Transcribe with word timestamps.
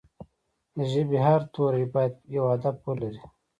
د 0.75 0.77
ژبې 0.91 1.17
هر 1.27 1.41
توری 1.53 1.85
باید 1.93 2.13
یو 2.35 2.45
هدف 2.53 2.75
ولري. 2.85 3.23